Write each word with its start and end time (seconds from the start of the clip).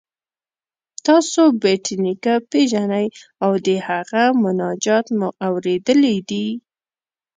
تاسو 1.05 1.41
بېټ 1.61 1.85
نیکه 2.03 2.35
پيژنئ 2.51 3.07
او 3.43 3.51
د 3.65 3.67
هغه 3.87 4.23
مناجات 4.43 5.05
مو 5.17 5.27
اوریدلی 5.45 6.17
دی؟ 6.29 6.47